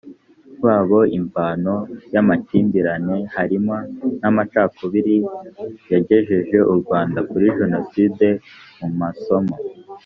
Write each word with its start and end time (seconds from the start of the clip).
babo 0.63 0.99
imvano 1.19 1.73
y 2.13 2.17
amakimbirane 2.21 3.17
harimo 3.35 3.75
n 4.19 4.23
amacakubiri 4.29 5.15
yagejeje 5.91 6.57
u 6.71 6.73
rwanda 6.81 7.19
kuri 7.29 7.45
jenoside 7.57 8.27
mu 8.79 8.89
masomo 9.01 9.55